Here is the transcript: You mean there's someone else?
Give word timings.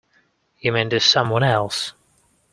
You 0.57 0.71
mean 0.71 0.89
there's 0.89 1.03
someone 1.05 1.43
else? 1.43 1.93